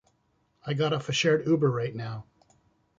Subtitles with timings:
[0.65, 2.25] I got off a shared Uber right now.